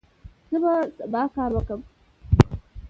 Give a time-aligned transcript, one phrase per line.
[0.51, 1.81] زه به سبا کار وکړم.